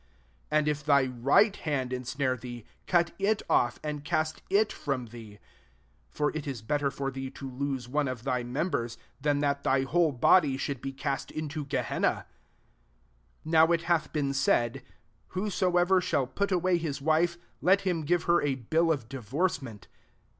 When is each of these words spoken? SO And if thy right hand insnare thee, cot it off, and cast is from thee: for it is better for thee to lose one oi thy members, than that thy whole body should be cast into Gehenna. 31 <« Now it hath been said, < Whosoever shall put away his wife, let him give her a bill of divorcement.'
SO 0.49 0.57
And 0.57 0.67
if 0.67 0.83
thy 0.83 1.03
right 1.05 1.55
hand 1.57 1.93
insnare 1.93 2.35
thee, 2.35 2.65
cot 2.87 3.11
it 3.19 3.43
off, 3.47 3.79
and 3.83 4.03
cast 4.03 4.41
is 4.49 4.73
from 4.73 5.05
thee: 5.05 5.37
for 6.09 6.31
it 6.35 6.47
is 6.47 6.63
better 6.63 6.89
for 6.89 7.11
thee 7.11 7.29
to 7.29 7.47
lose 7.47 7.87
one 7.87 8.09
oi 8.09 8.15
thy 8.15 8.41
members, 8.41 8.97
than 9.21 9.41
that 9.41 9.61
thy 9.61 9.81
whole 9.83 10.11
body 10.11 10.57
should 10.57 10.81
be 10.81 10.91
cast 10.91 11.29
into 11.29 11.65
Gehenna. 11.65 12.25
31 13.43 13.43
<« 13.43 13.45
Now 13.45 13.71
it 13.73 13.81
hath 13.83 14.11
been 14.11 14.33
said, 14.33 14.81
< 15.05 15.27
Whosoever 15.37 16.01
shall 16.01 16.25
put 16.25 16.51
away 16.51 16.79
his 16.79 16.99
wife, 16.99 17.37
let 17.61 17.81
him 17.81 18.01
give 18.01 18.23
her 18.23 18.41
a 18.41 18.55
bill 18.55 18.91
of 18.91 19.07
divorcement.' 19.07 19.87